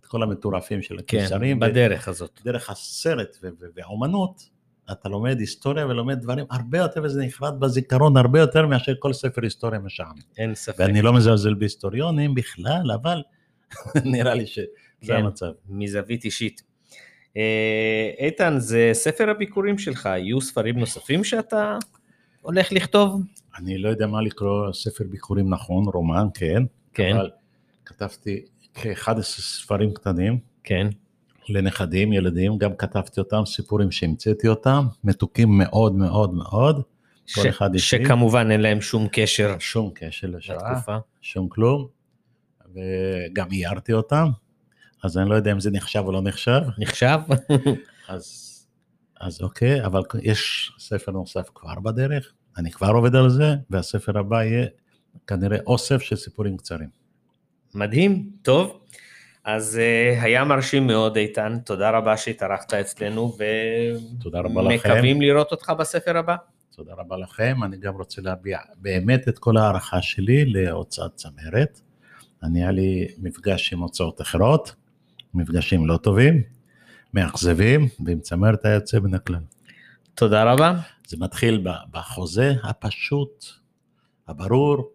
את 0.00 0.06
כל 0.06 0.22
המטורפים 0.22 0.82
של 0.82 0.96
כן, 1.06 1.18
הקיסרים. 1.18 1.56
ו- 1.56 1.60
בדרך 1.60 2.08
הזאת. 2.08 2.40
דרך 2.44 2.70
הסרט 2.70 3.36
ו- 3.42 3.48
ו- 3.60 3.66
והאומנות, 3.76 4.50
אתה 4.92 5.08
לומד 5.08 5.40
היסטוריה 5.40 5.86
ולומד 5.86 6.20
דברים 6.20 6.46
הרבה 6.50 6.78
יותר, 6.78 7.02
וזה 7.02 7.24
נחרט 7.24 7.54
בזיכרון 7.54 8.16
הרבה 8.16 8.40
יותר 8.40 8.66
מאשר 8.66 8.92
כל 8.98 9.12
ספר 9.12 9.42
היסטוריה 9.42 9.80
משעמם. 9.80 10.14
אין 10.38 10.54
ספק. 10.54 10.78
ואני 10.78 11.02
לא 11.02 11.12
מזלזל 11.12 11.54
בהיסטוריונים 11.54 12.34
בכלל, 12.34 12.92
אבל 12.94 13.22
נראה 14.04 14.34
לי 14.34 14.46
שזה 14.46 14.66
כן. 15.06 15.14
המצב. 15.14 15.50
מזווית 15.68 16.24
אישית. 16.24 16.62
אה, 17.36 18.10
איתן, 18.18 18.54
זה 18.58 18.90
ספר 18.92 19.30
הביקורים 19.30 19.78
שלך, 19.78 20.06
יהיו 20.06 20.40
ספרים 20.40 20.78
נוספים 20.78 21.24
שאתה 21.24 21.78
הולך 22.42 22.72
לכתוב? 22.72 23.22
אני 23.58 23.78
לא 23.78 23.88
יודע 23.88 24.06
מה 24.06 24.22
לקרוא 24.22 24.72
ספר 24.72 25.04
ביקורים 25.10 25.50
נכון, 25.50 25.84
רומן, 25.94 26.26
כן, 26.34 26.62
כן, 26.94 27.16
אבל 27.16 27.30
כתבתי 27.84 28.44
כ-11 28.74 29.22
ספרים 29.22 29.94
קטנים 29.94 30.38
כן. 30.64 30.86
לנכדים, 31.48 32.12
ילדים, 32.12 32.58
גם 32.58 32.76
כתבתי 32.76 33.20
אותם, 33.20 33.42
סיפורים 33.46 33.90
שהמצאתי 33.90 34.48
אותם, 34.48 34.86
מתוקים 35.04 35.58
מאוד 35.58 35.94
מאוד 35.94 36.34
מאוד, 36.34 36.82
כל 37.34 37.42
ש- 37.42 37.46
אחד 37.46 37.74
אישי. 37.74 38.04
שכמובן 38.04 38.50
אין 38.50 38.60
להם 38.60 38.80
שום 38.80 39.08
קשר 39.12 39.56
שום 39.58 39.90
קשר 39.94 40.26
לשואה. 40.30 40.72
לתקופה. 40.72 40.96
שום 41.22 41.48
כלום, 41.48 41.86
וגם 42.74 43.48
איירתי 43.52 43.92
אותם, 43.92 44.28
אז 45.04 45.18
אני 45.18 45.30
לא 45.30 45.34
יודע 45.34 45.52
אם 45.52 45.60
זה 45.60 45.70
נחשב 45.70 46.02
או 46.06 46.12
לא 46.12 46.22
נחשב, 46.22 46.60
נחשב? 46.78 47.18
אז, 48.08 48.50
אז 49.20 49.42
אוקיי, 49.42 49.86
אבל 49.86 50.02
יש 50.22 50.72
ספר 50.78 51.12
נוסף 51.12 51.48
כבר 51.54 51.80
בדרך, 51.80 52.32
אני 52.58 52.70
כבר 52.70 52.88
עובד 52.90 53.14
על 53.16 53.30
זה, 53.30 53.54
והספר 53.70 54.18
הבא 54.18 54.42
יהיה 54.44 54.66
כנראה 55.26 55.58
אוסף 55.66 56.02
של 56.02 56.16
סיפורים 56.16 56.56
קצרים. 56.56 56.88
מדהים, 57.74 58.30
טוב. 58.42 58.80
אז 59.44 59.80
uh, 59.80 60.22
היה 60.22 60.44
מרשים 60.44 60.86
מאוד 60.86 61.16
איתן, 61.16 61.58
תודה 61.64 61.90
רבה 61.90 62.16
שהתארחת 62.16 62.74
אצלנו. 62.74 63.36
ומקווים 64.74 65.20
לראות 65.20 65.52
אותך 65.52 65.72
בספר 65.78 66.16
הבא. 66.16 66.36
תודה 66.76 66.92
רבה 66.96 67.16
לכם, 67.16 67.56
אני 67.64 67.76
גם 67.76 67.94
רוצה 67.94 68.22
להביע 68.22 68.58
באמת 68.76 69.28
את 69.28 69.38
כל 69.38 69.56
ההערכה 69.56 70.02
שלי 70.02 70.44
להוצאת 70.44 71.14
צמרת. 71.14 71.80
אני 72.42 72.62
היה 72.62 72.70
לי 72.70 73.08
מפגש 73.18 73.72
עם 73.72 73.78
הוצאות 73.78 74.20
אחרות, 74.20 74.74
מפגשים 75.34 75.86
לא 75.86 75.96
טובים, 75.96 76.42
מאכזבים, 77.14 77.88
ועם 78.04 78.20
צמרת 78.20 78.64
היה 78.64 78.74
יוצא 78.74 78.98
מן 78.98 79.14
הכלל. 79.14 79.40
תודה 80.14 80.52
רבה. 80.52 80.74
זה 81.06 81.16
מתחיל 81.20 81.66
בחוזה 81.90 82.52
הפשוט, 82.62 83.44
הברור, 84.28 84.92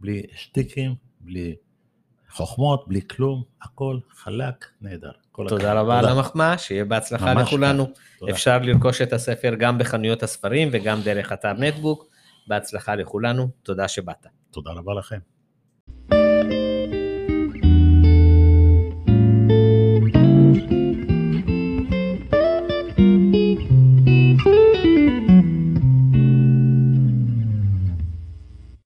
בלי 0.00 0.22
שטיקים, 0.36 0.94
בלי 1.20 1.54
חוכמות, 2.30 2.88
בלי 2.88 3.00
כלום, 3.08 3.42
הכל 3.62 3.98
חלק, 4.10 4.66
נהדר. 4.80 5.10
תודה 5.32 5.54
הכבוד. 5.54 5.62
רבה 5.62 5.98
על 5.98 6.04
המחמאה, 6.04 6.58
שיהיה 6.58 6.84
בהצלחה 6.84 7.34
לכולנו. 7.34 7.88
תודה. 8.18 8.32
אפשר 8.32 8.58
לרכוש 8.58 9.02
את 9.02 9.12
הספר 9.12 9.54
גם 9.58 9.78
בחנויות 9.78 10.22
הספרים 10.22 10.68
וגם 10.72 11.00
דרך 11.02 11.32
אתר 11.32 11.52
נטבוק. 11.52 12.06
בהצלחה 12.46 12.94
לכולנו, 12.94 13.48
תודה 13.62 13.88
שבאת. 13.88 14.26
תודה 14.50 14.70
רבה 14.70 14.94
לכם. 14.94 15.18